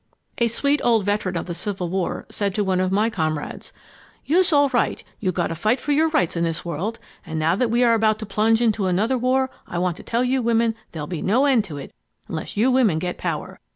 [0.39, 3.71] A sweet old veteran of the Civil War said to one of my comrades:
[4.25, 7.69] "Yous all right; you gotta fight for your rights in this world, and now that
[7.69, 11.05] we are about to plunge into another war, I want to tell you women there'll
[11.05, 11.93] be no end to it
[12.27, 13.59] unless you women get power.